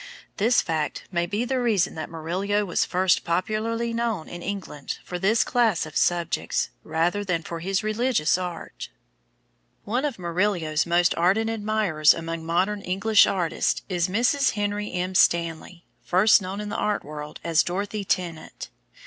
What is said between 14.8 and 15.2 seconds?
M.